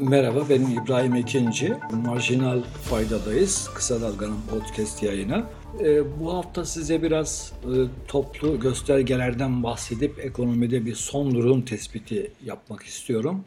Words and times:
Merhaba, 0.00 0.48
benim 0.48 0.78
İbrahim 0.78 1.14
Ekinci. 1.14 1.74
Marjinal 2.04 2.62
Fayda'dayız. 2.82 3.70
Kısa 3.74 4.00
Dalga'nın 4.00 4.40
podcast 4.50 5.02
yayını. 5.02 5.44
Ee, 5.80 6.20
bu 6.20 6.34
hafta 6.34 6.64
size 6.64 7.02
biraz 7.02 7.52
e, 7.64 7.74
toplu 8.08 8.60
göstergelerden 8.60 9.62
bahsedip 9.62 10.18
ekonomide 10.24 10.86
bir 10.86 10.94
son 10.94 11.34
durum 11.34 11.62
tespiti 11.62 12.32
yapmak 12.44 12.82
istiyorum. 12.82 13.44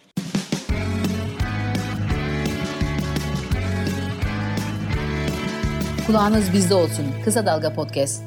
Kulağınız 6.07 6.53
bizde 6.53 6.73
olsun. 6.73 7.05
Kısa 7.25 7.45
Dalga 7.45 7.73
Podcast. 7.73 8.23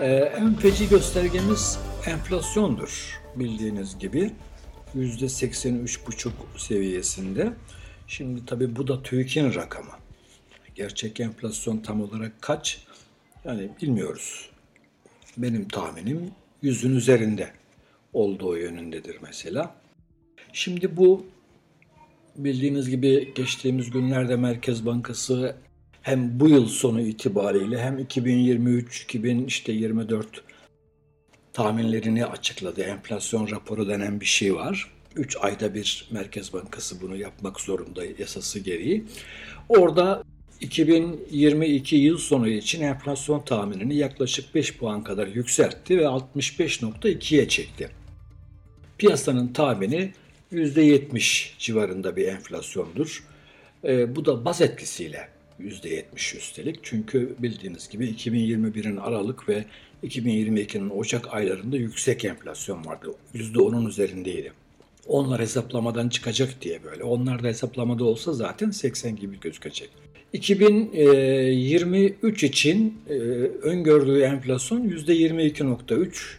Ee, 0.00 0.06
en 0.14 0.54
feci 0.54 0.88
göstergemiz 0.88 1.78
enflasyondur 2.06 3.20
bildiğiniz 3.36 3.98
gibi. 3.98 4.32
%83,5 4.96 6.30
seviyesinde. 6.56 7.52
Şimdi 8.06 8.46
tabii 8.46 8.76
bu 8.76 8.88
da 8.88 9.02
TÜİK'in 9.02 9.54
rakamı. 9.54 9.92
Gerçek 10.74 11.20
enflasyon 11.20 11.78
tam 11.78 12.02
olarak 12.02 12.42
kaç? 12.42 12.84
Yani 13.44 13.70
bilmiyoruz. 13.82 14.50
Benim 15.36 15.68
tahminim 15.68 16.30
yüzün 16.62 16.96
üzerinde 16.96 17.52
olduğu 18.12 18.56
yönündedir 18.56 19.16
mesela. 19.22 19.74
Şimdi 20.52 20.96
bu 20.96 21.26
bildiğiniz 22.36 22.90
gibi 22.90 23.32
geçtiğimiz 23.34 23.90
günlerde 23.90 24.36
Merkez 24.36 24.86
Bankası 24.86 25.56
hem 26.02 26.40
bu 26.40 26.48
yıl 26.48 26.66
sonu 26.66 27.00
itibariyle 27.00 27.82
hem 27.82 27.98
2023 27.98 29.02
2024 29.02 29.48
işte 29.48 29.72
24 29.72 30.51
tahminlerini 31.52 32.26
açıkladı. 32.26 32.82
Enflasyon 32.82 33.50
raporu 33.50 33.88
denen 33.88 34.20
bir 34.20 34.26
şey 34.26 34.54
var. 34.54 34.90
3 35.16 35.36
ayda 35.40 35.74
bir 35.74 36.08
Merkez 36.10 36.52
Bankası 36.52 37.00
bunu 37.00 37.16
yapmak 37.16 37.60
zorunda 37.60 38.02
yasası 38.18 38.58
gereği. 38.58 39.04
Orada 39.68 40.22
2022 40.60 41.96
yıl 41.96 42.18
sonu 42.18 42.48
için 42.48 42.82
enflasyon 42.82 43.40
tahminini 43.40 43.96
yaklaşık 43.96 44.54
5 44.54 44.76
puan 44.76 45.04
kadar 45.04 45.26
yükseltti 45.26 45.98
ve 45.98 46.02
65.2'ye 46.02 47.48
çekti. 47.48 47.90
Piyasanın 48.98 49.48
tahmini 49.48 50.12
%70 50.52 51.58
civarında 51.58 52.16
bir 52.16 52.28
enflasyondur. 52.28 53.24
E, 53.84 54.16
bu 54.16 54.24
da 54.24 54.44
baz 54.44 54.60
etkisiyle 54.60 55.28
%70 55.60 56.36
üstelik. 56.36 56.78
Çünkü 56.82 57.34
bildiğiniz 57.38 57.88
gibi 57.88 58.06
2021'in 58.06 58.96
Aralık 58.96 59.48
ve 59.48 59.64
2022'nin 60.04 60.90
Ocak 60.90 61.34
aylarında 61.34 61.76
yüksek 61.76 62.24
enflasyon 62.24 62.86
vardı. 62.86 63.14
%10'un 63.34 63.86
üzerindeydi. 63.86 64.52
Onlar 65.06 65.40
hesaplamadan 65.40 66.08
çıkacak 66.08 66.62
diye 66.62 66.84
böyle. 66.84 67.04
Onlar 67.04 67.42
da 67.42 67.48
hesaplamada 67.48 68.04
olsa 68.04 68.32
zaten 68.32 68.70
80 68.70 69.16
gibi 69.16 69.40
gözükecek. 69.40 69.90
2023 70.32 72.44
için 72.44 72.98
e, 73.08 73.12
öngördüğü 73.62 74.20
enflasyon 74.20 74.88
%22.3. 74.88 76.36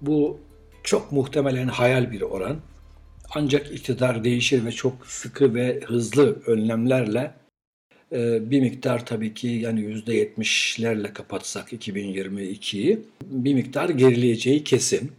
Bu 0.00 0.38
çok 0.82 1.12
muhtemelen 1.12 1.68
hayal 1.68 2.12
bir 2.12 2.20
oran. 2.20 2.56
Ancak 3.34 3.72
iktidar 3.72 4.24
değişir 4.24 4.64
ve 4.64 4.72
çok 4.72 5.06
sıkı 5.06 5.54
ve 5.54 5.80
hızlı 5.86 6.42
önlemlerle 6.46 7.34
bir 8.50 8.60
miktar 8.60 9.06
tabii 9.06 9.34
ki 9.34 9.48
yani 9.48 9.80
%70'lerle 9.80 11.12
kapatsak 11.12 11.72
2022'yi 11.72 12.98
bir 13.22 13.54
miktar 13.54 13.88
gerileyeceği 13.88 14.64
kesin. 14.64 15.12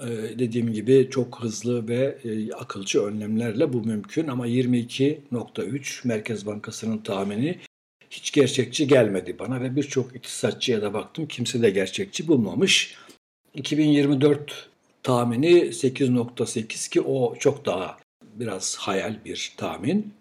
Ee, 0.00 0.38
dediğim 0.38 0.72
gibi 0.72 1.08
çok 1.10 1.40
hızlı 1.40 1.88
ve 1.88 2.18
e, 2.24 2.52
akılcı 2.52 3.02
önlemlerle 3.02 3.72
bu 3.72 3.82
mümkün 3.82 4.28
ama 4.28 4.48
22.3 4.48 6.08
Merkez 6.08 6.46
Bankası'nın 6.46 6.98
tahmini 6.98 7.58
hiç 8.10 8.32
gerçekçi 8.32 8.86
gelmedi 8.86 9.38
bana 9.38 9.60
ve 9.60 9.76
birçok 9.76 10.16
iktisatçıya 10.16 10.82
da 10.82 10.94
baktım 10.94 11.26
kimse 11.26 11.62
de 11.62 11.70
gerçekçi 11.70 12.28
bulmamış. 12.28 12.96
2024 13.54 14.68
tahmini 15.02 15.52
8.8 15.52 16.90
ki 16.90 17.00
o 17.00 17.36
çok 17.36 17.66
daha 17.66 17.98
biraz 18.34 18.76
hayal 18.76 19.16
bir 19.24 19.52
tahmin 19.56 20.12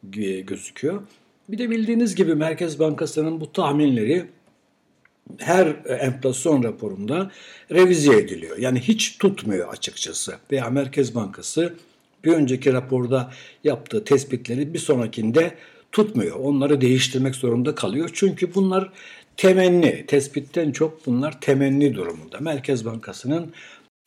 gözüküyor. 0.43 1.01
Bir 1.51 1.57
de 1.57 1.69
bildiğiniz 1.69 2.15
gibi 2.15 2.35
Merkez 2.35 2.79
Bankası'nın 2.79 3.41
bu 3.41 3.51
tahminleri 3.51 4.25
her 5.37 5.67
enflasyon 5.99 6.63
raporunda 6.63 7.31
revize 7.71 8.17
ediliyor. 8.17 8.57
Yani 8.57 8.79
hiç 8.79 9.17
tutmuyor 9.17 9.73
açıkçası. 9.73 10.35
Veya 10.51 10.69
Merkez 10.69 11.15
Bankası 11.15 11.73
bir 12.23 12.31
önceki 12.31 12.73
raporda 12.73 13.31
yaptığı 13.63 14.03
tespitleri 14.03 14.73
bir 14.73 14.79
sonrakinde 14.79 15.55
tutmuyor. 15.91 16.35
Onları 16.35 16.81
değiştirmek 16.81 17.35
zorunda 17.35 17.75
kalıyor. 17.75 18.09
Çünkü 18.13 18.55
bunlar 18.55 18.89
temenni, 19.37 20.05
tespitten 20.07 20.71
çok 20.71 21.05
bunlar 21.05 21.41
temenni 21.41 21.95
durumunda. 21.95 22.39
Merkez 22.39 22.85
Bankası'nın 22.85 23.53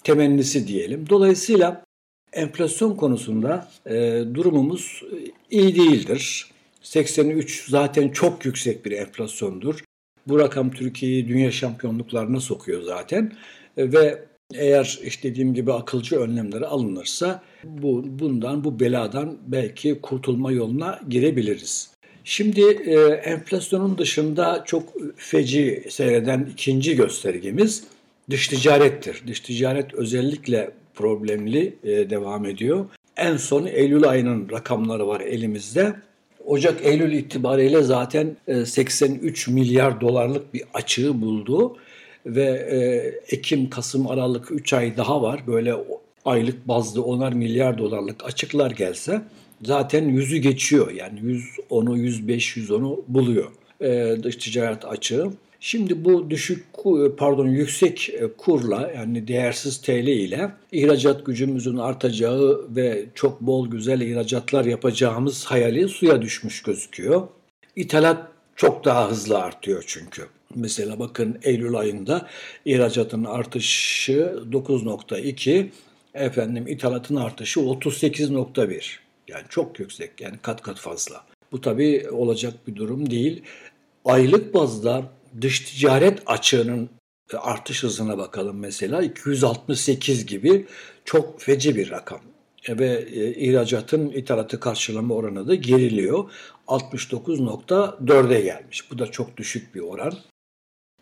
temennisi 0.05 0.69
diyelim. 0.69 1.09
Dolayısıyla 1.09 1.85
enflasyon 2.33 2.95
konusunda 2.97 3.69
e, 3.87 4.25
durumumuz 4.35 5.03
iyi 5.51 5.77
değildir. 5.77 6.54
83 6.85 7.69
zaten 7.69 8.09
çok 8.09 8.45
yüksek 8.45 8.85
bir 8.85 8.93
enflasyondur. 8.93 9.85
Bu 10.29 10.39
rakam 10.39 10.71
Türkiye'yi 10.71 11.29
dünya 11.29 11.53
şampiyonluklarına 11.53 12.41
sokuyor 12.41 12.83
zaten 12.83 13.33
e, 13.77 13.93
ve 13.93 14.25
eğer 14.55 14.99
işte 15.05 15.31
dediğim 15.31 15.55
gibi 15.55 15.73
akılcı 15.73 16.21
önlemleri 16.21 16.67
alınırsa 16.67 17.43
bu 17.65 18.05
bundan 18.19 18.65
bu 18.65 18.81
beladan 18.81 19.39
belki 19.47 20.01
kurtulma 20.01 20.53
yoluna 20.53 21.01
girebiliriz. 21.09 21.91
Şimdi 22.25 22.61
e, 22.61 23.01
enflasyonun 23.05 23.99
dışında 23.99 24.63
çok 24.67 24.83
feci 25.17 25.85
seyreden 25.91 26.49
ikinci 26.53 26.97
göstergemiz 26.97 27.85
dış 28.31 28.49
ticarettir. 28.49 29.23
Dış 29.27 29.41
ticaret 29.41 29.95
özellikle 29.95 30.71
problemli 30.95 31.77
e, 31.85 32.11
devam 32.11 32.47
ediyor. 32.47 32.87
En 33.17 33.37
son 33.37 33.67
Eylül 33.67 34.09
ayının 34.09 34.51
rakamları 34.51 35.07
var 35.09 35.21
elimizde. 35.21 35.95
Ocak-Eylül 36.47 37.13
itibariyle 37.13 37.83
zaten 37.83 38.37
83 38.65 39.49
e, 39.49 39.53
milyar 39.53 40.01
dolarlık 40.01 40.55
bir 40.55 40.63
açığı 40.75 41.21
buldu 41.23 41.77
ve 42.27 42.45
e, 42.71 43.37
Ekim, 43.37 43.71
Kasım, 43.71 44.07
Aralık 44.07 44.51
3 44.51 44.73
ay 44.73 44.97
daha 44.97 45.23
var. 45.23 45.41
Böyle 45.47 45.75
aylık 46.25 46.69
bazlı 46.69 47.01
10'ar 47.01 47.35
milyar 47.35 47.79
dolarlık 47.79 48.25
açıklar 48.25 48.71
gelse 48.71 49.23
zaten 49.63 50.09
yüzü 50.09 50.37
geçiyor. 50.37 50.91
Yani 50.91 51.21
110'u, 51.21 51.97
105, 51.97 52.57
110'u 52.57 53.05
buluyor 53.09 53.51
e, 53.81 54.17
dış 54.23 54.37
ticaret 54.37 54.85
açığı. 54.85 55.31
Şimdi 55.67 56.05
bu 56.05 56.31
düşük 56.31 56.65
pardon 57.17 57.47
yüksek 57.47 58.11
e, 58.11 58.29
kurla 58.39 58.93
yani 58.97 59.29
değersiz 59.29 59.81
TL 59.81 60.07
ile 60.07 60.51
ihracat 60.73 61.27
gücümüzün 61.27 61.77
artacağı 61.77 62.67
ve 62.69 63.05
çok 63.15 63.41
bol 63.41 63.71
güzel 63.71 64.01
ihracatlar 64.01 64.65
yapacağımız 64.65 65.45
hayali 65.45 65.89
suya 65.89 66.23
düşmüş 66.23 66.63
gözüküyor. 66.63 67.29
İthalat 67.77 68.29
çok 68.57 68.85
daha 68.85 69.11
hızlı 69.11 69.39
artıyor 69.39 69.85
çünkü. 69.87 70.27
Mesela 70.55 70.99
bakın 70.99 71.39
Eylül 71.43 71.75
ayında 71.75 72.29
ihracatın 72.65 73.25
artışı 73.25 74.35
9.2, 74.53 75.67
efendim 76.15 76.67
ithalatın 76.69 77.17
artışı 77.17 77.61
38.1. 77.61 78.97
Yani 79.29 79.45
çok 79.49 79.81
yüksek 79.81 80.21
yani 80.21 80.37
kat 80.43 80.63
kat 80.63 80.79
fazla. 80.79 81.25
Bu 81.53 81.61
tabii 81.61 82.07
olacak 82.11 82.55
bir 82.67 82.77
durum 82.77 83.11
değil. 83.11 83.43
Aylık 84.05 84.55
bazda 84.55 85.03
dış 85.41 85.61
ticaret 85.61 86.23
açığının 86.27 86.91
artış 87.39 87.83
hızına 87.83 88.19
bakalım 88.19 88.59
mesela 88.59 89.03
268 89.03 90.27
gibi 90.27 90.67
çok 91.05 91.41
feci 91.41 91.77
bir 91.77 91.91
rakam 91.91 92.21
ve 92.69 93.09
e, 93.13 93.35
ihracatın 93.35 94.11
ithalatı 94.11 94.61
karşılama 94.61 95.15
oranı 95.15 95.49
da 95.49 95.55
geriliyor. 95.55 96.31
69.4'e 96.69 98.41
gelmiş. 98.41 98.91
Bu 98.91 98.99
da 98.99 99.07
çok 99.07 99.37
düşük 99.37 99.75
bir 99.75 99.81
oran. 99.81 100.15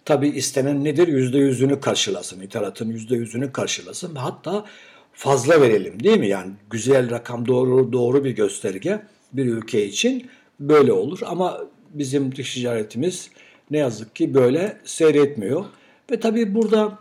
Tabi 0.05 0.29
istenen 0.29 0.85
nedir? 0.85 1.08
%100'ünü 1.08 1.81
karşılasın. 1.81 2.40
İthalatın 2.40 2.93
%100'ünü 2.93 3.52
karşılasın. 3.52 4.14
Hatta 4.14 4.64
fazla 5.12 5.61
verelim 5.61 6.05
değil 6.05 6.19
mi? 6.19 6.28
Yani 6.28 6.52
güzel 6.70 7.11
rakam 7.11 7.49
doğru 7.49 7.93
doğru 7.93 8.25
bir 8.25 8.31
gösterge 8.31 9.02
bir 9.32 9.46
ülke 9.46 9.87
için 9.87 10.31
böyle 10.61 10.93
olur. 10.93 11.19
Ama 11.25 11.61
bizim 11.90 12.37
dış 12.37 12.55
ticaretimiz 12.55 13.31
ne 13.73 13.79
yazık 13.79 14.17
ki 14.17 14.35
böyle 14.35 14.77
seyretmiyor. 14.85 15.65
Ve 16.11 16.21
tabii 16.21 16.55
burada 16.55 16.99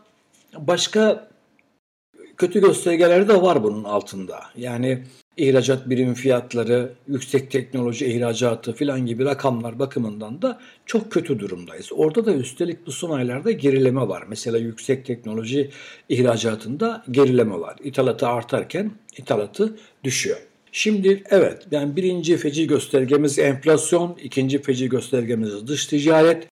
başka 0.57 1.27
kötü 2.37 2.61
göstergeler 2.61 3.27
de 3.27 3.41
var 3.41 3.63
bunun 3.63 3.83
altında. 3.83 4.39
Yani 4.57 5.03
ihracat 5.37 5.89
birim 5.89 6.13
fiyatları, 6.13 6.93
yüksek 7.07 7.51
teknoloji 7.51 8.05
ihracatı 8.05 8.73
filan 8.73 9.05
gibi 9.05 9.25
rakamlar 9.25 9.79
bakımından 9.79 10.41
da 10.41 10.59
çok 10.85 11.11
kötü 11.11 11.39
durumdayız. 11.39 11.89
Orada 11.91 12.25
da 12.25 12.33
üstelik 12.33 12.87
bu 12.87 12.91
son 12.91 13.11
aylarda 13.11 13.51
gerileme 13.51 14.07
var. 14.07 14.23
Mesela 14.27 14.57
yüksek 14.57 15.05
teknoloji 15.05 15.69
ihracatında 16.09 17.03
gerileme 17.11 17.59
var. 17.59 17.75
İthalatı 17.83 18.27
artarken 18.27 18.91
ithalatı 19.17 19.77
düşüyor. 20.03 20.37
Şimdi 20.71 21.23
evet 21.29 21.67
yani 21.71 21.95
birinci 21.95 22.37
feci 22.37 22.67
göstergemiz 22.67 23.39
enflasyon, 23.39 24.17
ikinci 24.23 24.61
feci 24.61 24.89
göstergemiz 24.89 25.67
dış 25.67 25.85
ticaret. 25.85 26.47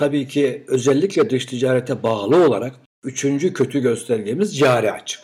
Tabii 0.00 0.28
ki 0.28 0.64
özellikle 0.68 1.30
dış 1.30 1.46
ticarete 1.46 2.02
bağlı 2.02 2.46
olarak 2.46 2.74
üçüncü 3.04 3.52
kötü 3.52 3.80
göstergemiz 3.80 4.58
cari 4.58 4.92
açık. 4.92 5.20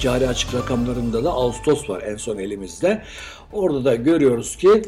Cari 0.00 0.28
açık 0.28 0.54
rakamlarında 0.54 1.24
da 1.24 1.30
Ağustos 1.30 1.90
var 1.90 2.02
en 2.02 2.16
son 2.16 2.38
elimizde. 2.38 3.02
Orada 3.52 3.84
da 3.84 3.94
görüyoruz 3.94 4.56
ki 4.56 4.82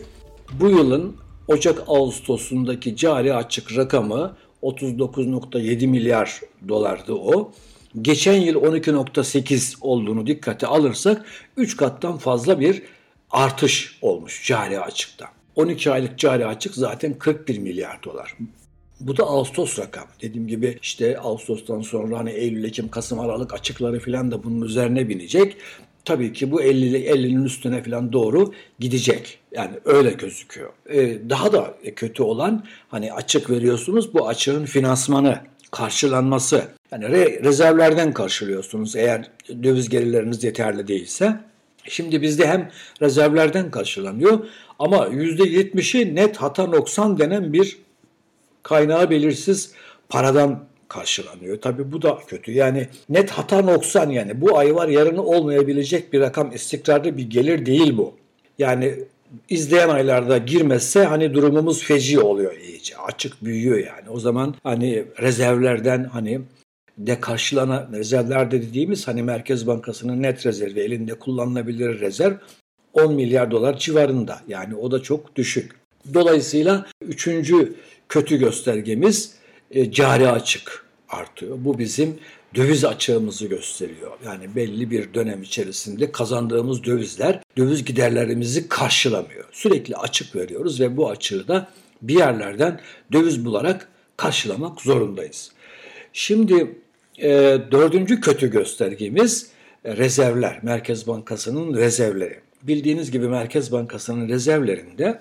bu 0.60 0.69
yılın 0.69 1.16
Ocak-Ağustos'undaki 1.48 2.96
cari 2.96 3.34
açık 3.34 3.76
rakamı 3.76 4.36
39.7 4.62 5.86
milyar 5.86 6.40
dolardı 6.69 7.12
o. 7.12 7.52
Geçen 8.02 8.40
yıl 8.40 8.54
12.8 8.54 9.76
olduğunu 9.81 10.26
dikkate 10.26 10.66
alırsak 10.66 11.25
3 11.56 11.76
kattan 11.76 12.16
fazla 12.19 12.60
bir 12.60 12.82
artış 13.30 13.98
olmuş 14.02 14.46
cari 14.46 14.80
açıkta. 14.80 15.28
12 15.56 15.90
aylık 15.90 16.18
cari 16.18 16.46
açık 16.46 16.74
zaten 16.74 17.18
41 17.18 17.58
milyar 17.58 18.02
dolar. 18.02 18.36
Bu 19.00 19.16
da 19.16 19.24
Ağustos 19.24 19.78
rakamı. 19.78 20.06
Dediğim 20.22 20.48
gibi 20.48 20.78
işte 20.82 21.18
Ağustos'tan 21.18 21.80
sonra 21.80 22.18
hani 22.18 22.30
Eylül, 22.30 22.64
Ekim, 22.64 22.88
Kasım, 22.88 23.20
Aralık 23.20 23.54
açıkları 23.54 24.00
falan 24.00 24.30
da 24.30 24.44
bunun 24.44 24.66
üzerine 24.66 25.08
binecek. 25.08 25.56
Tabii 26.04 26.32
ki 26.32 26.50
bu 26.50 26.62
50 26.62 26.96
50'nin 26.96 27.44
üstüne 27.44 27.82
falan 27.82 28.12
doğru 28.12 28.52
gidecek. 28.78 29.38
Yani 29.52 29.72
öyle 29.84 30.10
gözüküyor. 30.10 30.72
Ee, 30.90 31.30
daha 31.30 31.52
da 31.52 31.74
kötü 31.96 32.22
olan 32.22 32.64
hani 32.88 33.12
açık 33.12 33.50
veriyorsunuz 33.50 34.14
bu 34.14 34.28
açığın 34.28 34.64
finansmanı, 34.64 35.40
karşılanması. 35.70 36.64
Yani 36.92 37.08
re, 37.08 37.42
rezervlerden 37.44 38.12
karşılıyorsunuz 38.12 38.96
eğer 38.96 39.30
döviz 39.62 39.88
gelirleriniz 39.88 40.44
yeterli 40.44 40.88
değilse. 40.88 41.40
Şimdi 41.88 42.22
bizde 42.22 42.46
hem 42.46 42.70
rezervlerden 43.02 43.70
karşılanıyor 43.70 44.46
ama 44.78 44.96
%70'i 45.06 46.14
net 46.14 46.36
hata 46.36 46.66
noksan 46.66 47.19
denen 47.19 47.52
bir 47.52 47.78
kaynağı 48.62 49.10
belirsiz 49.10 49.72
paradan 50.08 50.64
karşılanıyor. 50.88 51.60
Tabii 51.60 51.92
bu 51.92 52.02
da 52.02 52.19
kötü. 52.26 52.52
Yani 52.52 52.88
net 53.08 53.31
hata 53.31 53.62
noksan 53.62 54.10
yani 54.10 54.40
bu 54.40 54.58
ay 54.58 54.75
var 54.75 54.88
yarını 54.88 55.22
olmayabilecek 55.22 56.12
bir 56.12 56.20
rakam 56.20 56.52
istikrarlı 56.52 57.16
bir 57.16 57.31
gelir 57.31 57.66
değil 57.66 57.96
bu. 57.96 58.14
Yani 58.58 58.94
izleyen 59.48 59.88
aylarda 59.88 60.38
girmezse 60.38 61.04
hani 61.04 61.34
durumumuz 61.34 61.84
feci 61.84 62.20
oluyor 62.20 62.56
iyice. 62.56 62.96
Açık 62.96 63.44
büyüyor 63.44 63.78
yani. 63.78 64.10
O 64.10 64.19
zaman 64.19 64.54
hani 64.62 65.04
rezervlerden 65.20 66.04
hani 66.04 66.40
de 66.99 67.20
karşılanan 67.20 67.88
rezervlerde 67.93 68.62
dediğimiz 68.62 69.08
hani 69.08 69.23
Merkez 69.23 69.67
Bankası'nın 69.67 70.23
net 70.23 70.46
rezervi 70.46 70.81
elinde 70.81 71.14
kullanılabilir 71.14 72.00
rezerv 72.00 72.35
10 72.93 73.14
milyar 73.14 73.50
dolar 73.50 73.79
civarında. 73.79 74.41
Yani 74.49 74.75
o 74.75 74.91
da 74.91 75.02
çok 75.02 75.37
düşük. 75.37 75.73
Dolayısıyla 76.14 76.87
üçüncü 77.00 77.75
kötü 78.08 78.37
göstergemiz 78.37 79.35
e, 79.70 79.93
cari 79.93 80.29
açık 80.29 80.85
artıyor. 81.08 81.56
Bu 81.61 81.79
bizim 81.79 82.19
döviz 82.55 82.85
açığımızı 82.85 83.46
gösteriyor. 83.46 84.11
Yani 84.25 84.56
belli 84.56 84.91
bir 84.91 85.14
dönem 85.14 85.43
içerisinde 85.43 86.12
kazandığımız 86.12 86.85
dövizler 86.85 87.41
döviz 87.56 87.85
giderlerimizi 87.85 88.69
karşılamıyor. 88.69 89.44
Sürekli 89.52 89.96
açık 89.96 90.37
veriyoruz 90.37 90.81
ve 90.81 90.96
bu 90.96 91.11
açığı 91.11 91.49
da 91.49 91.69
bir 92.02 92.19
yerlerden 92.19 92.81
döviz 93.12 93.44
bularak 93.44 93.88
karşılamak 94.17 94.81
zorundayız. 94.81 95.52
Şimdi 96.12 96.79
e, 97.19 97.58
dördüncü 97.70 98.20
kötü 98.20 98.50
göstergemiz 98.50 99.50
e, 99.84 99.96
rezervler. 99.96 100.58
Merkez 100.62 101.06
Bankası'nın 101.06 101.75
rezervleri. 101.75 102.40
Bildiğiniz 102.62 103.11
gibi 103.11 103.28
Merkez 103.28 103.72
Bankası'nın 103.72 104.28
rezervlerinde 104.28 105.20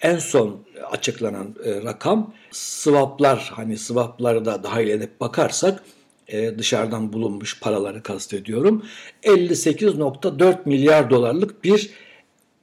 en 0.00 0.18
son 0.18 0.60
açıklanan 0.90 1.54
e, 1.64 1.82
rakam 1.82 2.34
swaplar 2.50 3.50
hani 3.54 3.78
swapları 3.78 4.44
da 4.44 4.62
dahil 4.62 4.88
edip 4.88 5.20
bakarsak 5.20 5.82
e, 6.28 6.58
dışarıdan 6.58 7.12
bulunmuş 7.12 7.60
paraları 7.60 8.02
kastediyorum 8.02 8.84
58.4 9.22 10.56
milyar 10.64 11.10
dolarlık 11.10 11.64
bir 11.64 11.90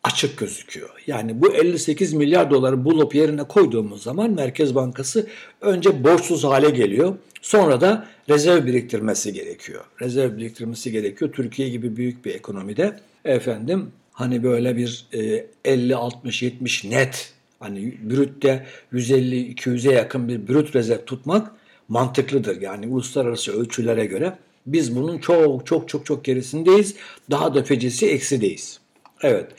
açık 0.03 0.37
gözüküyor. 0.37 0.89
Yani 1.07 1.41
bu 1.41 1.53
58 1.53 2.13
milyar 2.13 2.51
doları 2.51 2.85
bulup 2.85 3.15
yerine 3.15 3.43
koyduğumuz 3.43 4.03
zaman 4.03 4.31
Merkez 4.31 4.75
Bankası 4.75 5.27
önce 5.61 6.03
borçsuz 6.03 6.43
hale 6.43 6.69
geliyor. 6.69 7.15
Sonra 7.41 7.81
da 7.81 8.07
rezerv 8.29 8.65
biriktirmesi 8.65 9.33
gerekiyor. 9.33 9.83
Rezerv 10.01 10.37
biriktirmesi 10.37 10.91
gerekiyor. 10.91 11.31
Türkiye 11.33 11.69
gibi 11.69 11.95
büyük 11.95 12.25
bir 12.25 12.35
ekonomide 12.35 12.99
efendim 13.25 13.91
hani 14.11 14.43
böyle 14.43 14.77
bir 14.77 15.05
e, 15.13 15.45
50 15.65 15.95
60 15.95 16.43
70 16.43 16.83
net 16.83 17.33
hani 17.59 17.97
brütte 18.09 18.65
150 18.91 19.53
200'e 19.53 19.93
yakın 19.93 20.27
bir 20.27 20.47
brüt 20.47 20.75
rezerv 20.75 21.05
tutmak 21.05 21.51
mantıklıdır. 21.87 22.61
Yani 22.61 22.87
uluslararası 22.87 23.59
ölçülere 23.59 24.05
göre 24.05 24.37
biz 24.65 24.95
bunun 24.95 25.17
çok 25.17 25.65
çok 25.65 25.89
çok 25.89 26.05
çok 26.05 26.25
gerisindeyiz. 26.25 26.95
Daha 27.31 27.55
da 27.55 27.63
fecisi 27.63 28.07
eksideyiz. 28.07 28.79
Evet. 29.21 29.51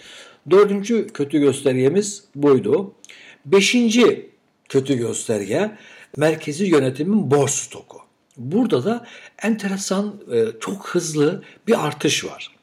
Dördüncü 0.50 1.06
kötü 1.06 1.38
göstergemiz 1.38 2.24
buydu. 2.34 2.92
Beşinci 3.46 4.30
kötü 4.68 4.98
gösterge 4.98 5.70
merkezi 6.16 6.64
yönetimin 6.64 7.30
borç 7.30 7.50
stoku. 7.50 7.95
Burada 8.36 8.84
da 8.84 9.06
enteresan, 9.42 10.14
e, 10.32 10.44
çok 10.60 10.88
hızlı 10.88 11.42
bir 11.66 11.86
artış 11.86 12.24
var. 12.24 12.56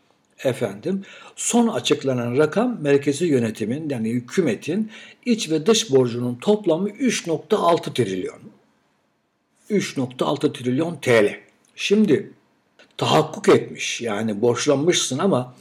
Efendim, 0.44 1.04
son 1.36 1.68
açıklanan 1.68 2.38
rakam 2.38 2.78
merkezi 2.82 3.26
yönetimin 3.26 3.90
yani 3.90 4.10
hükümetin 4.10 4.92
iç 5.26 5.52
ve 5.52 5.66
dış 5.66 5.92
borcunun 5.92 6.36
toplamı 6.36 6.90
3.6 6.90 7.94
trilyon. 7.94 8.40
3.6 9.70 10.54
trilyon 10.54 10.96
TL. 10.96 11.36
Şimdi 11.76 12.32
tahakkuk 12.98 13.50
etmiş 13.50 14.02
yani 14.02 14.42
borçlanmışsın 14.42 15.20
ama 15.20 15.56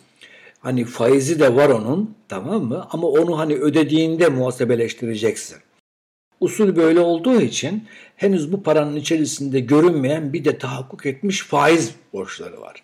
hani 0.61 0.85
faizi 0.85 1.41
de 1.41 1.57
var 1.57 1.69
onun 1.69 2.15
tamam 2.29 2.65
mı? 2.65 2.87
Ama 2.91 3.07
onu 3.07 3.39
hani 3.39 3.55
ödediğinde 3.55 4.29
muhasebeleştireceksin. 4.29 5.59
Usul 6.43 6.77
böyle 6.77 7.01
olduğu 7.01 7.41
için 7.41 7.85
henüz 8.17 8.53
bu 8.53 8.63
paranın 8.63 8.97
içerisinde 8.97 9.61
görünmeyen 9.61 10.33
bir 10.33 10.45
de 10.45 10.59
tahakkuk 10.59 11.07
etmiş 11.07 11.43
faiz 11.43 11.95
borçları 12.13 12.61
var. 12.61 12.83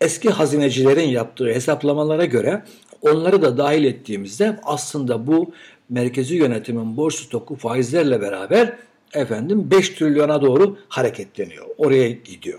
Eski 0.00 0.30
hazinecilerin 0.30 1.08
yaptığı 1.08 1.46
hesaplamalara 1.46 2.24
göre 2.24 2.62
onları 3.02 3.42
da 3.42 3.58
dahil 3.58 3.84
ettiğimizde 3.84 4.60
aslında 4.62 5.26
bu 5.26 5.52
merkezi 5.88 6.34
yönetimin 6.34 6.96
borç 6.96 7.14
stoku 7.14 7.56
faizlerle 7.56 8.20
beraber 8.20 8.76
efendim 9.14 9.70
5 9.70 9.88
trilyona 9.88 10.42
doğru 10.42 10.78
hareketleniyor. 10.88 11.66
Oraya 11.78 12.10
gidiyor. 12.10 12.58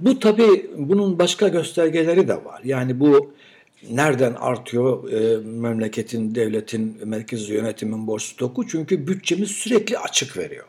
Bu 0.00 0.18
tabii 0.18 0.70
bunun 0.76 1.18
başka 1.18 1.48
göstergeleri 1.48 2.28
de 2.28 2.34
var. 2.34 2.60
Yani 2.64 3.00
bu 3.00 3.32
nereden 3.90 4.34
artıyor 4.34 5.12
e, 5.12 5.36
memleketin, 5.36 6.34
devletin, 6.34 7.08
merkezi 7.08 7.52
yönetimin 7.52 8.06
borç 8.06 8.22
stoku? 8.22 8.68
Çünkü 8.68 9.06
bütçemiz 9.06 9.50
sürekli 9.50 9.98
açık 9.98 10.36
veriyor. 10.36 10.64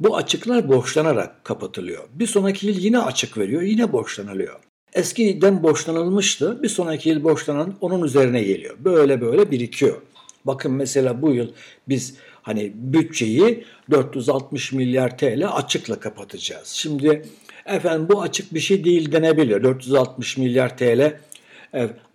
Bu 0.00 0.16
açıklar 0.16 0.68
borçlanarak 0.68 1.44
kapatılıyor. 1.44 2.02
Bir 2.12 2.26
sonraki 2.26 2.66
yıl 2.66 2.76
yine 2.78 2.98
açık 2.98 3.38
veriyor, 3.38 3.62
yine 3.62 3.92
borçlanılıyor. 3.92 4.60
Eskiden 4.92 5.62
borçlanılmıştı, 5.62 6.62
bir 6.62 6.68
sonraki 6.68 7.08
yıl 7.08 7.24
borçlanan 7.24 7.74
onun 7.80 8.04
üzerine 8.04 8.42
geliyor. 8.42 8.76
Böyle 8.78 9.20
böyle 9.20 9.50
birikiyor. 9.50 10.02
Bakın 10.44 10.72
mesela 10.72 11.22
bu 11.22 11.34
yıl 11.34 11.48
biz 11.88 12.14
hani 12.42 12.72
bütçeyi 12.74 13.64
460 13.90 14.72
milyar 14.72 15.18
TL 15.18 15.48
açıkla 15.48 16.00
kapatacağız. 16.00 16.68
Şimdi 16.68 17.22
efendim 17.66 18.08
bu 18.08 18.22
açık 18.22 18.54
bir 18.54 18.60
şey 18.60 18.84
değil 18.84 19.12
denebilir. 19.12 19.62
460 19.62 20.36
milyar 20.36 20.78
TL. 20.78 21.16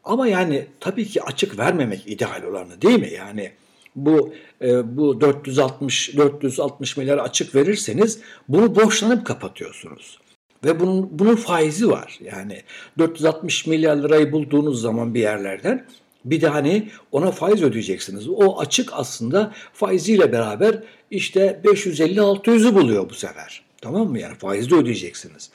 Ama 0.07 0.27
yani 0.27 0.65
tabii 0.79 1.05
ki 1.05 1.23
açık 1.23 1.59
vermemek 1.59 2.07
ideal 2.07 2.43
olanı 2.43 2.81
değil 2.81 2.99
mi? 2.99 3.09
Yani 3.13 3.51
bu 3.95 4.33
e, 4.61 4.97
bu 4.97 5.21
460 5.21 6.17
460 6.17 6.97
milyar 6.97 7.17
açık 7.17 7.55
verirseniz 7.55 8.19
bunu 8.47 8.75
borçlanıp 8.75 9.25
kapatıyorsunuz. 9.25 10.19
Ve 10.65 10.79
bunun 10.79 11.19
bunun 11.19 11.35
faizi 11.35 11.89
var. 11.89 12.19
Yani 12.21 12.61
460 12.97 13.67
milyar 13.67 13.97
lirayı 13.97 14.31
bulduğunuz 14.31 14.81
zaman 14.81 15.13
bir 15.13 15.19
yerlerden 15.19 15.85
bir 16.25 16.41
de 16.41 16.47
hani 16.47 16.89
ona 17.11 17.31
faiz 17.31 17.63
ödeyeceksiniz. 17.63 18.29
O 18.29 18.59
açık 18.59 18.89
aslında 18.93 19.53
faiziyle 19.73 20.31
beraber 20.31 20.83
işte 21.11 21.61
550-600'ü 21.63 22.75
buluyor 22.75 23.09
bu 23.09 23.13
sefer. 23.13 23.63
Tamam 23.81 24.09
mı? 24.09 24.19
Yani 24.19 24.35
faizli 24.35 24.75
ödeyeceksiniz. 24.75 25.49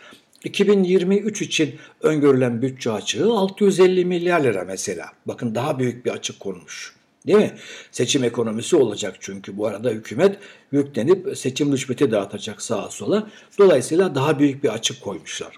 2023 0.44 1.42
için 1.42 1.75
öngörülen 2.00 2.62
bütçe 2.62 2.90
açığı 2.90 3.32
650 3.32 4.04
milyar 4.04 4.40
lira 4.40 4.64
mesela. 4.64 5.06
Bakın 5.26 5.54
daha 5.54 5.78
büyük 5.78 6.04
bir 6.04 6.11
açık 6.11 6.40
konmuş. 6.40 6.94
Değil 7.26 7.38
mi? 7.38 7.52
Seçim 7.90 8.25
ekonomisi 8.25 8.76
olacak 8.76 9.16
çünkü 9.20 9.56
bu 9.56 9.66
arada 9.66 9.90
hükümet 9.90 10.38
yüklenip 10.72 11.38
seçim 11.38 11.72
rüşveti 11.72 12.11
dağıtacak 12.11 12.62
sağa 12.62 12.90
sola. 12.90 13.30
Dolayısıyla 13.58 14.14
daha 14.14 14.38
büyük 14.38 14.64
bir 14.64 14.68
açık 14.68 15.00
koymuşlar. 15.00 15.56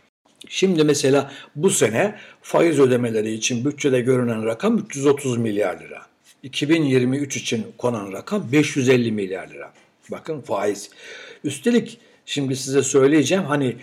Şimdi 0.48 0.84
mesela 0.84 1.32
bu 1.56 1.70
sene 1.70 2.18
faiz 2.42 2.80
ödemeleri 2.80 3.32
için 3.32 3.64
bütçede 3.64 4.00
görünen 4.00 4.44
rakam 4.44 4.78
330 4.78 5.38
milyar 5.38 5.80
lira. 5.80 6.06
2023 6.42 7.36
için 7.36 7.66
konan 7.78 8.12
rakam 8.12 8.52
550 8.52 9.12
milyar 9.12 9.48
lira. 9.48 9.72
Bakın 10.10 10.40
faiz. 10.40 10.90
Üstelik 11.44 11.98
şimdi 12.26 12.56
size 12.56 12.82
söyleyeceğim 12.82 13.44
hani 13.44 13.76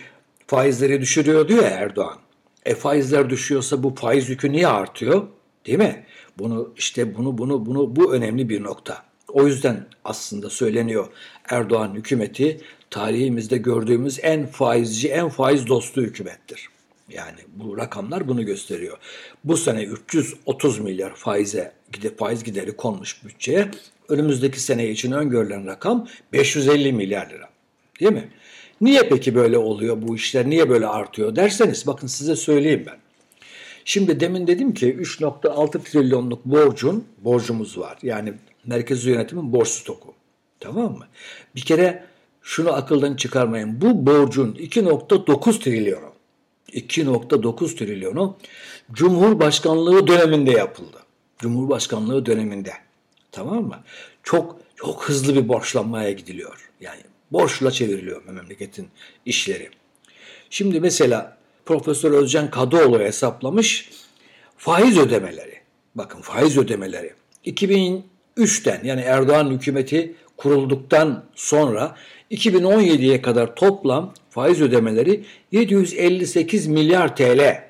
faizleri 0.46 1.00
düşürüyor 1.00 1.48
diyor 1.48 1.62
ya 1.62 1.70
Erdoğan. 1.70 2.18
E 2.64 2.74
faizler 2.74 3.30
düşüyorsa 3.30 3.82
bu 3.82 3.94
faiz 3.94 4.28
yükü 4.28 4.52
niye 4.52 4.68
artıyor? 4.68 5.28
Değil 5.66 5.78
mi? 5.78 6.04
Bunu 6.38 6.72
işte 6.76 7.16
bunu 7.16 7.38
bunu 7.38 7.66
bunu 7.66 7.96
bu 7.96 8.14
önemli 8.14 8.48
bir 8.48 8.62
nokta. 8.62 9.02
O 9.28 9.46
yüzden 9.46 9.86
aslında 10.04 10.50
söyleniyor 10.50 11.06
Erdoğan 11.50 11.94
hükümeti 11.94 12.60
tarihimizde 12.90 13.56
gördüğümüz 13.56 14.18
en 14.22 14.46
faizci, 14.46 15.08
en 15.08 15.28
faiz 15.28 15.66
dostu 15.66 16.02
hükümettir. 16.02 16.68
Yani 17.08 17.38
bu 17.56 17.78
rakamlar 17.78 18.28
bunu 18.28 18.46
gösteriyor. 18.46 18.98
Bu 19.44 19.56
sene 19.56 19.82
330 19.82 20.78
milyar 20.78 21.14
faize 21.14 21.72
faiz 22.18 22.44
gideri 22.44 22.76
konmuş 22.76 23.24
bütçeye. 23.24 23.70
Önümüzdeki 24.08 24.60
sene 24.60 24.88
için 24.88 25.12
öngörülen 25.12 25.66
rakam 25.66 26.08
550 26.32 26.92
milyar 26.92 27.30
lira. 27.30 27.48
Değil 28.00 28.12
mi? 28.12 28.28
Niye 28.82 29.08
peki 29.08 29.34
böyle 29.34 29.58
oluyor 29.58 30.02
bu 30.02 30.16
işler? 30.16 30.50
Niye 30.50 30.68
böyle 30.68 30.86
artıyor 30.86 31.36
derseniz 31.36 31.86
bakın 31.86 32.06
size 32.06 32.36
söyleyeyim 32.36 32.84
ben. 32.86 32.96
Şimdi 33.84 34.20
demin 34.20 34.46
dedim 34.46 34.74
ki 34.74 34.94
3.6 34.94 35.82
trilyonluk 35.82 36.44
borcun 36.44 37.04
borcumuz 37.18 37.78
var. 37.78 37.98
Yani 38.02 38.34
merkezi 38.66 39.10
yönetimin 39.10 39.52
borç 39.52 39.68
stoku. 39.68 40.14
Tamam 40.60 40.92
mı? 40.92 41.06
Bir 41.54 41.60
kere 41.60 42.04
şunu 42.42 42.72
akıldan 42.72 43.16
çıkarmayın. 43.16 43.80
Bu 43.80 44.06
borcun 44.06 44.52
2.9 44.52 45.58
trilyonu 45.58 46.12
2.9 46.68 47.76
trilyonu 47.76 48.36
Cumhurbaşkanlığı 48.92 50.06
döneminde 50.06 50.50
yapıldı. 50.50 50.98
Cumhurbaşkanlığı 51.38 52.26
döneminde. 52.26 52.72
Tamam 53.32 53.64
mı? 53.64 53.78
Çok 54.22 54.56
çok 54.76 55.04
hızlı 55.08 55.34
bir 55.34 55.48
borçlanmaya 55.48 56.12
gidiliyor. 56.12 56.70
Yani 56.80 57.00
borçla 57.32 57.70
çevriliyor 57.70 58.24
memleketin 58.24 58.88
işleri. 59.26 59.68
Şimdi 60.50 60.80
mesela 60.80 61.36
Profesör 61.66 62.10
Özcan 62.10 62.50
Kadıoğlu 62.50 63.00
hesaplamış 63.00 63.90
faiz 64.56 64.98
ödemeleri. 64.98 65.54
Bakın 65.94 66.20
faiz 66.20 66.58
ödemeleri. 66.58 67.12
2003'ten 67.46 68.80
yani 68.84 69.00
Erdoğan 69.00 69.50
hükümeti 69.50 70.14
kurulduktan 70.36 71.24
sonra 71.34 71.96
2017'ye 72.30 73.22
kadar 73.22 73.54
toplam 73.54 74.14
faiz 74.30 74.60
ödemeleri 74.60 75.24
758 75.52 76.66
milyar 76.66 77.16
TL. 77.16 77.62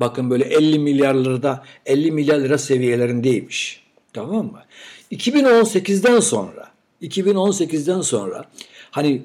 Bakın 0.00 0.30
böyle 0.30 0.44
50 0.44 0.78
milyar 0.78 1.14
lirada 1.14 1.64
50 1.86 2.12
milyar 2.12 2.38
lira 2.38 2.58
seviyelerindeymiş. 2.58 3.82
Tamam 4.12 4.46
mı? 4.46 4.62
2018'den 5.12 6.20
sonra 6.20 6.68
2018'den 7.02 8.00
sonra 8.00 8.44
hani 8.90 9.22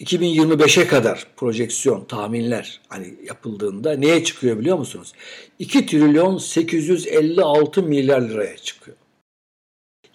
2025'e 0.00 0.86
kadar 0.86 1.26
projeksiyon, 1.36 2.04
tahminler 2.04 2.80
hani 2.88 3.14
yapıldığında 3.24 3.96
neye 3.96 4.24
çıkıyor 4.24 4.58
biliyor 4.58 4.78
musunuz? 4.78 5.12
2 5.58 5.86
trilyon 5.86 6.38
856 6.38 7.82
milyar 7.82 8.20
liraya 8.20 8.56
çıkıyor. 8.56 8.96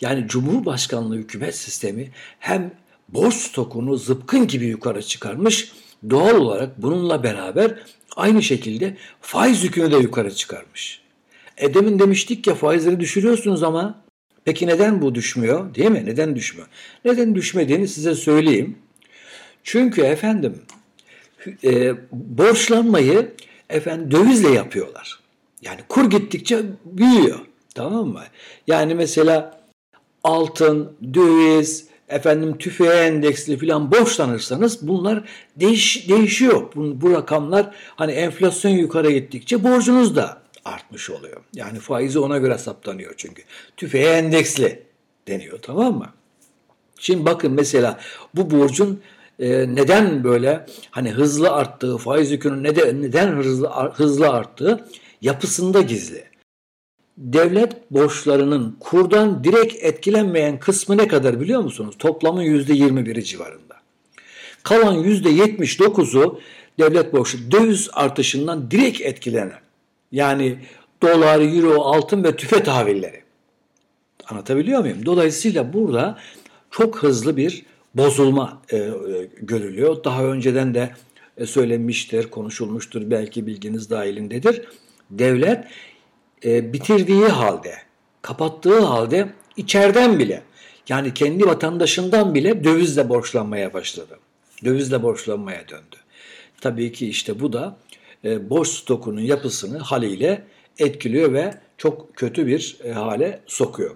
Yani 0.01 0.27
Cumhurbaşkanlığı 0.27 1.15
hükümet 1.15 1.55
sistemi 1.55 2.11
hem 2.39 2.71
borç 3.09 3.33
stokunu 3.33 3.97
zıpkın 3.97 4.47
gibi 4.47 4.65
yukarı 4.65 5.01
çıkarmış, 5.01 5.71
doğal 6.09 6.35
olarak 6.35 6.81
bununla 6.81 7.23
beraber 7.23 7.79
aynı 8.15 8.43
şekilde 8.43 8.97
faiz 9.21 9.63
yükünü 9.63 9.91
de 9.91 9.97
yukarı 9.97 10.35
çıkarmış. 10.35 11.01
E 11.57 11.73
demin 11.73 11.99
demiştik 11.99 12.47
ya 12.47 12.55
faizleri 12.55 12.99
düşürüyorsunuz 12.99 13.63
ama 13.63 14.06
peki 14.47 14.67
neden 14.67 15.01
bu 15.01 15.15
düşmüyor 15.15 15.75
değil 15.75 15.91
mi? 15.91 16.03
Neden 16.05 16.35
düşmüyor? 16.35 16.67
Neden 17.05 17.35
düşmediğini 17.35 17.87
size 17.87 18.15
söyleyeyim. 18.15 18.77
Çünkü 19.63 20.01
efendim 20.01 20.61
e, 21.63 21.93
borçlanmayı 22.11 23.31
efendim 23.69 24.11
dövizle 24.11 24.49
yapıyorlar. 24.49 25.19
Yani 25.61 25.79
kur 25.89 26.09
gittikçe 26.09 26.61
büyüyor. 26.85 27.39
Tamam 27.75 28.07
mı? 28.07 28.23
Yani 28.67 28.95
mesela 28.95 29.61
altın, 30.23 30.93
döviz, 31.13 31.87
efendim 32.09 32.57
tüfeğe 32.57 33.05
endeksli 33.05 33.57
falan 33.57 33.91
borçlanırsanız 33.91 34.87
bunlar 34.87 35.23
değiş, 35.55 36.09
değişiyor. 36.09 36.63
Bu, 36.75 37.01
bu 37.01 37.11
rakamlar 37.11 37.75
hani 37.95 38.11
enflasyon 38.11 38.71
yukarı 38.71 39.11
gittikçe 39.11 39.63
borcunuz 39.63 40.15
da 40.15 40.41
artmış 40.67 41.09
oluyor. 41.09 41.41
Yani 41.53 41.79
faizi 41.79 42.19
ona 42.19 42.37
göre 42.37 42.57
saptanıyor 42.57 43.13
çünkü. 43.17 43.43
Tüfeğe 43.77 44.09
endeksli 44.09 44.83
deniyor 45.27 45.59
tamam 45.61 45.97
mı? 45.97 46.13
Şimdi 46.99 47.25
bakın 47.25 47.51
mesela 47.51 47.99
bu 48.35 48.51
borcun 48.51 49.01
e, 49.39 49.75
neden 49.75 50.23
böyle 50.23 50.65
hani 50.91 51.11
hızlı 51.11 51.51
arttığı, 51.51 51.97
faiz 51.97 52.31
yükünün 52.31 52.63
neden, 52.63 53.01
neden 53.01 53.27
hızlı, 53.27 53.69
hızlı 53.69 54.29
arttığı 54.29 54.87
yapısında 55.21 55.81
gizli. 55.81 56.23
Devlet 57.17 57.91
borçlarının 57.91 58.77
kurdan 58.79 59.43
direkt 59.43 59.75
etkilenmeyen 59.83 60.59
kısmı 60.59 60.97
ne 60.97 61.07
kadar 61.07 61.39
biliyor 61.39 61.61
musunuz? 61.61 61.95
Toplamın 61.99 62.43
%21'i 62.43 63.23
civarında. 63.23 63.75
Kalan 64.63 65.03
%79'u 65.03 66.39
devlet 66.79 67.13
borcu 67.13 67.51
döviz 67.51 67.89
artışından 67.93 68.71
direkt 68.71 69.01
etkilenen. 69.01 69.66
Yani 70.11 70.57
dolar, 71.01 71.39
euro, 71.39 71.81
altın 71.81 72.23
ve 72.23 72.35
tüfe 72.35 72.63
tahvilleri. 72.63 73.21
Anlatabiliyor 74.29 74.81
muyum? 74.81 75.05
Dolayısıyla 75.05 75.73
burada 75.73 76.19
çok 76.71 77.03
hızlı 77.03 77.37
bir 77.37 77.65
bozulma 77.95 78.61
e, 78.69 78.77
e, 78.77 78.91
görülüyor. 79.41 80.03
Daha 80.03 80.23
önceden 80.23 80.73
de 80.73 80.91
e, 81.37 81.45
söylenmiştir, 81.45 82.29
konuşulmuştur, 82.29 83.01
belki 83.05 83.47
bilginiz 83.47 83.89
dahilindedir. 83.89 84.61
Devlet 85.09 85.65
e, 86.45 86.73
bitirdiği 86.73 87.25
halde, 87.25 87.75
kapattığı 88.21 88.79
halde 88.79 89.29
içeriden 89.57 90.19
bile 90.19 90.43
yani 90.89 91.13
kendi 91.13 91.47
vatandaşından 91.47 92.35
bile 92.35 92.63
dövizle 92.63 93.09
borçlanmaya 93.09 93.73
başladı. 93.73 94.19
Dövizle 94.65 95.03
borçlanmaya 95.03 95.67
döndü. 95.69 95.95
Tabii 96.61 96.91
ki 96.91 97.09
işte 97.09 97.39
bu 97.39 97.53
da 97.53 97.77
e, 98.27 98.49
borç 98.49 98.67
stokunun 98.67 99.21
yapısını 99.21 99.77
haliyle 99.77 100.43
etkiliyor 100.79 101.33
ve 101.33 101.53
çok 101.77 102.15
kötü 102.15 102.47
bir 102.47 102.77
e, 102.83 102.91
hale 102.91 103.39
sokuyor. 103.47 103.95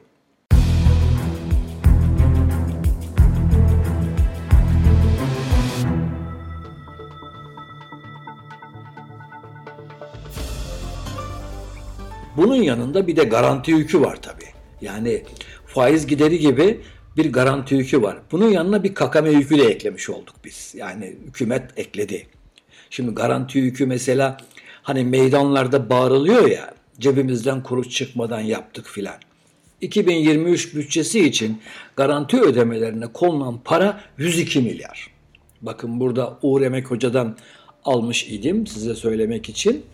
Bunun 12.37 12.55
yanında 12.55 13.07
bir 13.07 13.15
de 13.15 13.23
garanti 13.23 13.71
yükü 13.71 14.01
var 14.01 14.21
tabii. 14.21 14.45
Yani 14.81 15.23
faiz 15.65 16.07
gideri 16.07 16.39
gibi 16.39 16.81
bir 17.17 17.33
garanti 17.33 17.75
yükü 17.75 18.01
var. 18.01 18.19
Bunun 18.31 18.47
yanına 18.47 18.83
bir 18.83 18.93
kakame 18.93 19.29
yükü 19.29 19.57
de 19.57 19.63
eklemiş 19.63 20.09
olduk 20.09 20.35
biz. 20.43 20.73
Yani 20.77 21.15
hükümet 21.27 21.63
ekledi. 21.77 22.27
Şimdi 22.91 23.11
garanti 23.11 23.59
yükü 23.59 23.85
mesela 23.85 24.37
hani 24.83 25.03
meydanlarda 25.03 25.89
bağırılıyor 25.89 26.47
ya 26.49 26.73
cebimizden 26.99 27.63
kuruş 27.63 27.89
çıkmadan 27.89 28.39
yaptık 28.39 28.87
filan. 28.87 29.15
2023 29.81 30.75
bütçesi 30.75 31.25
için 31.25 31.61
garanti 31.95 32.41
ödemelerine 32.41 33.07
konulan 33.07 33.59
para 33.63 34.01
102 34.17 34.59
milyar. 34.59 35.07
Bakın 35.61 35.99
burada 35.99 36.37
Uğur 36.41 36.61
Emek 36.61 36.91
Hoca'dan 36.91 37.37
almış 37.85 38.27
idim 38.27 38.67
size 38.67 38.95
söylemek 38.95 39.49
için. 39.49 39.85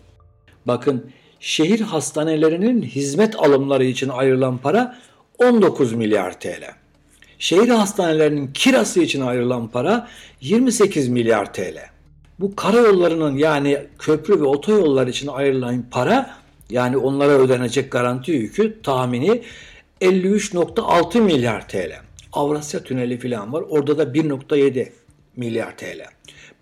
Bakın 0.66 1.10
şehir 1.40 1.80
hastanelerinin 1.80 2.82
hizmet 2.82 3.36
alımları 3.36 3.84
için 3.84 4.08
ayrılan 4.08 4.58
para 4.58 4.98
19 5.38 5.92
milyar 5.92 6.40
TL. 6.40 6.74
Şehir 7.38 7.68
hastanelerinin 7.68 8.52
kirası 8.52 9.02
için 9.02 9.20
ayrılan 9.20 9.68
para 9.68 10.08
28 10.40 11.08
milyar 11.08 11.52
TL. 11.52 11.97
Bu 12.40 12.56
karayollarının 12.56 13.36
yani 13.36 13.78
köprü 13.98 14.40
ve 14.40 14.44
otoyollar 14.44 15.06
için 15.06 15.28
ayrılan 15.28 15.84
para 15.90 16.38
yani 16.70 16.96
onlara 16.96 17.32
ödenecek 17.32 17.92
garanti 17.92 18.32
yükü 18.32 18.82
tahmini 18.82 19.42
53.6 20.00 21.20
milyar 21.20 21.68
TL. 21.68 21.92
Avrasya 22.32 22.82
Tüneli 22.82 23.18
falan 23.18 23.52
var. 23.52 23.64
Orada 23.68 23.98
da 23.98 24.02
1.7 24.02 24.88
milyar 25.36 25.76
TL. 25.76 26.04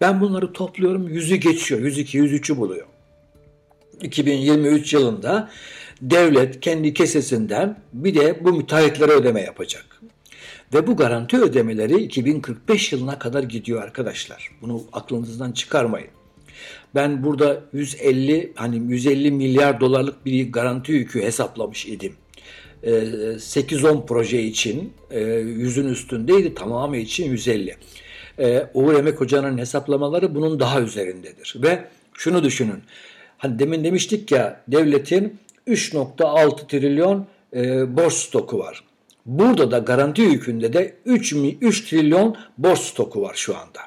Ben 0.00 0.20
bunları 0.20 0.52
topluyorum 0.52 1.08
yüzü 1.08 1.36
geçiyor. 1.36 1.80
102, 1.80 2.18
103'ü 2.18 2.56
buluyor. 2.56 2.86
2023 4.02 4.92
yılında 4.92 5.50
devlet 6.02 6.60
kendi 6.60 6.94
kesesinden 6.94 7.76
bir 7.92 8.14
de 8.14 8.44
bu 8.44 8.52
müteahhitlere 8.52 9.12
ödeme 9.12 9.40
yapacak. 9.40 9.95
Ve 10.74 10.86
bu 10.86 10.96
garanti 10.96 11.36
ödemeleri 11.38 12.02
2045 12.02 12.92
yılına 12.92 13.18
kadar 13.18 13.42
gidiyor 13.42 13.82
arkadaşlar. 13.82 14.50
Bunu 14.62 14.82
aklınızdan 14.92 15.52
çıkarmayın. 15.52 16.08
Ben 16.94 17.24
burada 17.24 17.60
150 17.72 18.52
hani 18.54 18.92
150 18.92 19.30
milyar 19.30 19.80
dolarlık 19.80 20.26
bir 20.26 20.52
garanti 20.52 20.92
yükü 20.92 21.22
hesaplamış 21.22 21.86
idim. 21.86 22.12
8-10 22.82 24.02
ee, 24.02 24.06
proje 24.06 24.42
için 24.42 24.92
e, 25.10 25.20
yüzün 25.34 25.88
üstündeydi. 25.88 26.54
Tamamı 26.54 26.96
için 26.96 27.30
150. 27.30 27.76
Ee, 28.38 28.66
Uğur 28.74 28.94
Emek 28.94 29.20
Hoca'nın 29.20 29.58
hesaplamaları 29.58 30.34
bunun 30.34 30.60
daha 30.60 30.80
üzerindedir. 30.80 31.54
Ve 31.56 31.84
şunu 32.12 32.44
düşünün. 32.44 32.82
Hani 33.38 33.58
demin 33.58 33.84
demiştik 33.84 34.32
ya 34.32 34.60
devletin 34.68 35.38
3.6 35.68 36.66
trilyon 36.66 37.26
e, 37.56 37.96
borç 37.96 38.12
stoku 38.12 38.58
var. 38.58 38.84
Burada 39.26 39.70
da 39.70 39.78
garanti 39.78 40.22
yükünde 40.22 40.72
de 40.72 40.94
3, 41.04 41.34
3 41.60 41.90
trilyon 41.90 42.36
borç 42.58 42.78
stoku 42.78 43.22
var 43.22 43.34
şu 43.34 43.56
anda. 43.56 43.80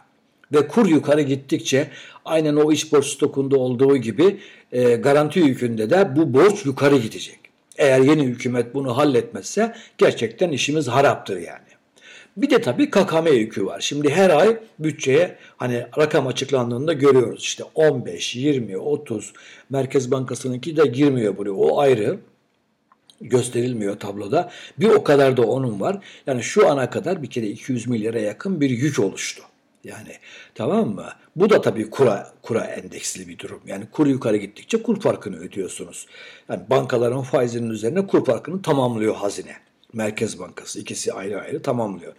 Ve 0.53 0.67
kur 0.67 0.85
yukarı 0.89 1.21
gittikçe 1.21 1.87
aynen 2.25 2.55
o 2.55 2.71
iç 2.71 2.91
borç 2.93 3.05
stokunda 3.05 3.57
olduğu 3.57 3.97
gibi 3.97 4.39
e, 4.71 4.95
garanti 4.95 5.39
yükünde 5.39 5.89
de 5.89 6.15
bu 6.15 6.33
borç 6.33 6.65
yukarı 6.65 6.97
gidecek. 6.97 7.39
Eğer 7.77 7.99
yeni 7.99 8.23
hükümet 8.23 8.73
bunu 8.73 8.97
halletmezse 8.97 9.75
gerçekten 9.97 10.51
işimiz 10.51 10.87
haraptır 10.87 11.37
yani. 11.37 11.69
Bir 12.37 12.49
de 12.49 12.61
tabii 12.61 12.89
KKM 12.89 13.27
yükü 13.27 13.65
var. 13.65 13.79
Şimdi 13.81 14.09
her 14.09 14.29
ay 14.29 14.57
bütçeye 14.79 15.35
hani 15.57 15.85
rakam 15.97 16.27
açıklandığında 16.27 16.93
görüyoruz 16.93 17.43
işte 17.43 17.63
15, 17.75 18.35
20, 18.35 18.77
30 18.77 19.33
Merkez 19.69 20.11
Bankası'nınki 20.11 20.77
de 20.77 20.85
girmiyor 20.85 21.37
buraya. 21.37 21.51
O 21.51 21.79
ayrı 21.79 22.17
gösterilmiyor 23.21 23.99
tabloda. 23.99 24.51
Bir 24.79 24.89
o 24.89 25.03
kadar 25.03 25.37
da 25.37 25.41
onun 25.41 25.79
var. 25.79 25.97
Yani 26.27 26.43
şu 26.43 26.69
ana 26.69 26.89
kadar 26.89 27.23
bir 27.23 27.29
kere 27.29 27.47
200 27.47 27.87
milyara 27.87 28.19
yakın 28.19 28.61
bir 28.61 28.69
yük 28.69 28.99
oluştu. 28.99 29.43
Yani 29.83 30.11
tamam 30.55 30.89
mı? 30.89 31.09
Bu 31.35 31.49
da 31.49 31.61
tabii 31.61 31.89
kura 31.89 32.31
kura 32.41 32.63
endeksli 32.65 33.27
bir 33.27 33.39
durum. 33.39 33.61
Yani 33.67 33.85
kur 33.91 34.07
yukarı 34.07 34.37
gittikçe 34.37 34.83
kur 34.83 35.01
farkını 35.01 35.37
ödüyorsunuz. 35.37 36.07
Yani 36.49 36.61
bankaların 36.69 37.21
faizinin 37.21 37.69
üzerine 37.69 38.07
kur 38.07 38.25
farkını 38.25 38.61
tamamlıyor 38.61 39.15
hazine. 39.15 39.55
Merkez 39.93 40.39
Bankası 40.39 40.79
ikisi 40.79 41.13
ayrı 41.13 41.41
ayrı 41.41 41.61
tamamlıyor. 41.61 42.13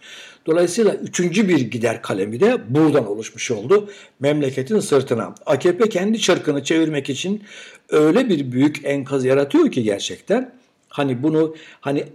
Dolayısıyla 0.45 0.93
üçüncü 0.93 1.47
bir 1.47 1.59
gider 1.59 2.01
kalemi 2.01 2.39
de 2.39 2.57
buradan 2.69 3.07
oluşmuş 3.07 3.51
oldu. 3.51 3.89
Memleketin 4.19 4.79
sırtına. 4.79 5.35
AKP 5.45 5.89
kendi 5.89 6.19
çarkını 6.19 6.63
çevirmek 6.63 7.09
için 7.09 7.43
öyle 7.89 8.29
bir 8.29 8.51
büyük 8.51 8.85
enkaz 8.85 9.25
yaratıyor 9.25 9.71
ki 9.71 9.83
gerçekten. 9.83 10.60
Hani 10.91 11.23
bunu 11.23 11.55
hani 11.81 12.05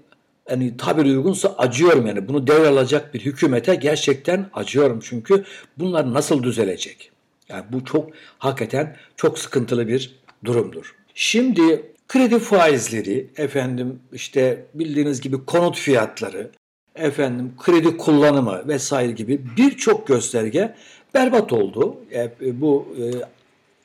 hani 0.48 0.76
tabir 0.76 1.04
uygunsa 1.04 1.54
acıyorum 1.58 2.06
yani 2.06 2.28
bunu 2.28 2.46
devralacak 2.46 3.14
bir 3.14 3.20
hükümete 3.20 3.74
gerçekten 3.74 4.50
acıyorum 4.54 5.00
çünkü 5.02 5.44
bunlar 5.78 6.14
nasıl 6.14 6.42
düzelecek? 6.42 7.10
Yani 7.48 7.64
bu 7.72 7.84
çok 7.84 8.10
hakikaten 8.38 8.96
çok 9.16 9.38
sıkıntılı 9.38 9.88
bir 9.88 10.18
durumdur. 10.44 10.94
Şimdi 11.14 11.92
kredi 12.08 12.38
faizleri, 12.38 13.30
efendim 13.36 14.00
işte 14.12 14.66
bildiğiniz 14.74 15.20
gibi 15.20 15.44
konut 15.44 15.78
fiyatları, 15.78 16.50
efendim 16.94 17.52
kredi 17.58 17.96
kullanımı 17.96 18.68
vesaire 18.68 19.12
gibi 19.12 19.40
birçok 19.56 20.06
gösterge 20.06 20.74
berbat 21.14 21.52
oldu. 21.52 21.96
E, 22.12 22.30
bu 22.60 22.88
e, 22.98 23.04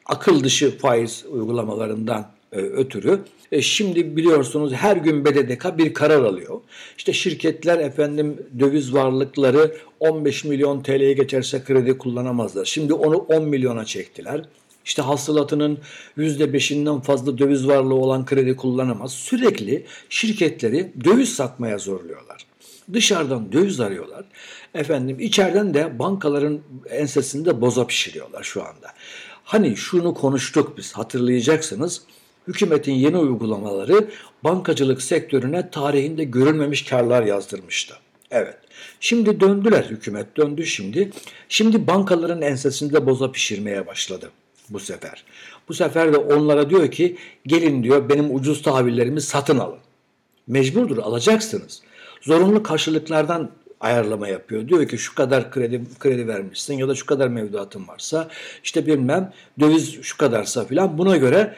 akıl 0.06 0.44
dışı 0.44 0.78
faiz 0.78 1.26
uygulamalarından 1.30 2.28
ötürü. 2.58 3.20
E, 3.52 3.62
şimdi 3.62 4.18
biliyorsunuz 4.18 4.74
her 4.74 4.98
gün 4.98 5.26
BDDK 5.26 5.78
bir 5.78 5.94
karar 5.94 6.24
alıyor. 6.24 6.62
İşte 6.98 7.14
şirketler 7.14 7.80
efendim 7.80 8.38
döviz 8.60 8.94
varlıkları 8.94 9.76
15 10.00 10.44
milyon 10.44 10.84
TL'ye 10.84 11.14
geçerse 11.14 11.64
kredi 11.64 11.98
kullanamazlar. 11.98 12.66
Şimdi 12.66 12.94
onu 12.94 13.16
10 13.16 13.44
milyona 13.44 13.86
çektiler. 13.86 14.46
İşte 14.86 15.02
hasılatının 15.02 15.80
%5'inden 16.18 17.02
fazla 17.02 17.38
döviz 17.38 17.68
varlığı 17.68 17.96
olan 17.96 18.26
kredi 18.26 18.56
kullanamaz. 18.56 19.12
Sürekli 19.14 19.86
şirketleri 20.10 20.92
döviz 21.04 21.34
satmaya 21.34 21.78
zorluyorlar. 21.78 22.46
Dışarıdan 22.94 23.52
döviz 23.52 23.80
arıyorlar. 23.80 24.26
Efendim 24.74 25.20
içeriden 25.20 25.74
de 25.74 26.00
bankaların 26.00 26.60
ensesinde 26.90 27.62
boza 27.62 27.88
pişiriyorlar 27.88 28.44
şu 28.44 28.62
anda. 28.62 28.88
Hani 29.44 29.78
şunu 29.78 30.14
konuştuk 30.14 30.78
biz 30.78 30.94
hatırlayacaksınız. 30.94 32.02
Hükümetin 32.48 32.94
yeni 32.94 33.18
uygulamaları 33.18 34.08
bankacılık 34.44 35.02
sektörüne 35.02 35.70
tarihinde 35.70 36.24
görülmemiş 36.24 36.86
karlar 36.86 37.24
yazdırmıştı. 37.24 37.96
Evet. 38.32 38.58
Şimdi 39.00 39.40
döndüler 39.40 39.84
hükümet 39.84 40.38
döndü 40.38 40.66
şimdi. 40.66 41.12
Şimdi 41.50 41.88
bankaların 41.88 42.42
ensesinde 42.42 43.06
boza 43.06 43.32
pişirmeye 43.32 43.88
başladı 43.88 44.32
bu 44.70 44.80
sefer. 44.80 45.24
Bu 45.70 45.74
sefer 45.74 46.14
de 46.14 46.18
onlara 46.18 46.70
diyor 46.70 46.92
ki 46.92 47.18
gelin 47.46 47.84
diyor 47.84 48.10
benim 48.10 48.36
ucuz 48.36 48.62
tahvillerimi 48.62 49.22
satın 49.22 49.58
alın. 49.58 49.80
Mecburdur 50.48 50.98
alacaksınız. 50.98 51.82
Zorunlu 52.22 52.64
karşılıklardan 52.64 53.52
ayarlama 53.80 54.28
yapıyor. 54.28 54.68
Diyor 54.68 54.88
ki 54.88 54.98
şu 54.98 55.16
kadar 55.16 55.52
kredi 55.52 55.82
kredi 56.00 56.28
vermişsin 56.28 56.74
ya 56.74 56.88
da 56.88 56.96
şu 56.96 57.06
kadar 57.06 57.28
mevduatın 57.28 57.88
varsa 57.88 58.30
işte 58.64 58.88
bilmem 58.88 59.34
döviz 59.60 60.02
şu 60.02 60.18
kadarsa 60.18 60.66
filan 60.66 60.98
buna 60.98 61.18
göre 61.18 61.56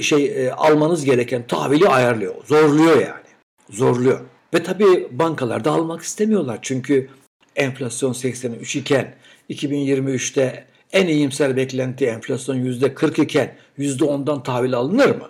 şey 0.00 0.46
e, 0.46 0.52
almanız 0.52 1.04
gereken 1.04 1.46
tahvili 1.46 1.88
ayarlıyor. 1.88 2.34
Zorluyor 2.44 3.00
yani. 3.00 3.28
Zorluyor. 3.70 4.20
Ve 4.54 4.62
tabii 4.62 5.08
bankalarda 5.10 5.70
almak 5.70 6.02
istemiyorlar. 6.02 6.58
Çünkü 6.62 7.08
enflasyon 7.56 8.12
83 8.12 8.76
iken 8.76 9.14
2023'te 9.50 10.66
en 10.92 11.06
iyimser 11.06 11.56
beklenti 11.56 12.06
enflasyon 12.06 12.56
%40 12.56 13.22
iken 13.22 13.54
%10'dan 13.78 14.42
tahvil 14.42 14.74
alınır 14.74 15.08
mı? 15.08 15.28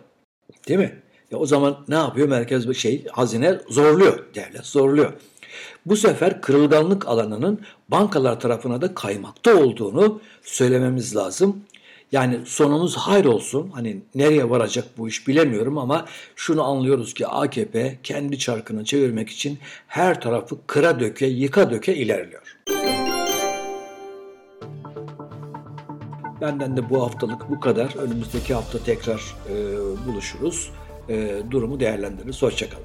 Değil 0.68 0.80
mi? 0.80 1.02
Ya 1.30 1.38
o 1.38 1.46
zaman 1.46 1.84
ne 1.88 1.94
yapıyor? 1.94 2.28
Merkez 2.28 2.76
şey 2.76 3.06
hazine 3.06 3.58
zorluyor. 3.68 4.24
Devlet 4.34 4.66
zorluyor. 4.66 5.12
Bu 5.86 5.96
sefer 5.96 6.40
kırılganlık 6.40 7.08
alanının 7.08 7.60
bankalar 7.88 8.40
tarafına 8.40 8.80
da 8.80 8.94
kaymakta 8.94 9.56
olduğunu 9.56 10.20
söylememiz 10.42 11.16
lazım. 11.16 11.64
Yani 12.12 12.38
sonumuz 12.44 12.96
hayır 12.96 13.24
olsun. 13.24 13.70
Hani 13.74 14.02
nereye 14.14 14.50
varacak 14.50 14.84
bu 14.98 15.08
iş 15.08 15.28
bilemiyorum 15.28 15.78
ama 15.78 16.06
şunu 16.36 16.64
anlıyoruz 16.64 17.14
ki 17.14 17.26
AKP 17.26 17.98
kendi 18.02 18.38
çarkını 18.38 18.84
çevirmek 18.84 19.28
için 19.28 19.58
her 19.86 20.20
tarafı 20.20 20.56
kıra 20.66 21.00
döke, 21.00 21.26
yıka 21.26 21.70
döke 21.70 21.94
ilerliyor. 21.96 22.56
Benden 26.40 26.76
de 26.76 26.90
bu 26.90 27.02
haftalık 27.02 27.50
bu 27.50 27.60
kadar. 27.60 27.96
Önümüzdeki 27.96 28.54
hafta 28.54 28.78
tekrar 28.78 29.36
e, 29.50 29.54
buluşuruz. 30.06 30.70
E, 31.08 31.42
durumu 31.50 31.80
değerlendiririz. 31.80 32.42
Hoşçakalın. 32.42 32.84